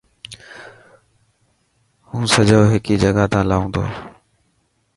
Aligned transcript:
هون 2.09 2.23
سجو 2.35 2.59
هيڪي 2.71 2.95
جڳهه 3.03 3.25
تا 3.33 3.39
لان 3.49 3.63
تو. 3.73 3.83